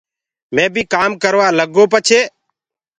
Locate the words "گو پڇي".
1.75-2.21